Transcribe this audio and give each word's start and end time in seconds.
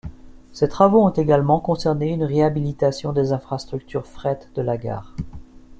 Ces 0.51 0.67
travaux 0.67 1.05
ont 1.05 1.11
également 1.13 1.59
concerné 1.59 2.09
une 2.11 2.23
réhabilitation 2.23 3.13
des 3.13 3.33
infrastructures 3.33 4.07
fret 4.07 4.39
de 4.55 4.63
la 4.63 4.75
gare. 4.75 5.13